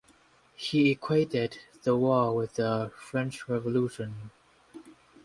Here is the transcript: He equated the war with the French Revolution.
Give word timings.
He 0.55 0.89
equated 0.89 1.59
the 1.83 1.95
war 1.95 2.35
with 2.35 2.55
the 2.55 2.91
French 2.97 3.47
Revolution. 3.47 4.31